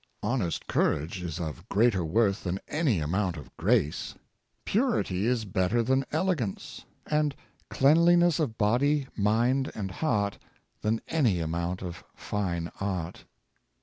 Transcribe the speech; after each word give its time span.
Honest 0.23 0.65
courage 0.65 1.21
is 1.21 1.39
of 1.39 1.69
greater 1.69 2.03
worth 2.03 2.43
than 2.43 2.57
any 2.67 2.97
amount 2.97 3.37
of 3.37 3.55
grace; 3.55 4.15
purity 4.65 5.27
is 5.27 5.45
better 5.45 5.83
than 5.83 6.05
elegance; 6.11 6.85
and 7.05 7.35
cleanliness 7.69 8.39
of 8.39 8.57
body, 8.57 9.05
mind, 9.15 9.71
and 9.75 9.91
heart, 9.91 10.39
than 10.81 11.01
any 11.07 11.39
amount 11.39 11.83
of 11.83 12.03
fine 12.15 12.71
art. 12.81 13.25